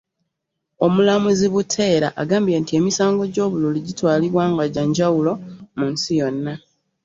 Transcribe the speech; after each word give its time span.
Omulamuzi 0.85 1.45
Buteera 1.53 2.07
agambye 2.21 2.55
nti 2.61 2.73
emisango 2.79 3.23
gy'obululu 3.33 3.77
gitwalibwa 3.87 4.43
nga 4.51 4.63
gya 4.73 4.83
njawulo 4.89 5.31
mu 5.77 5.85
nsi 5.93 6.11
yonna. 6.19 6.53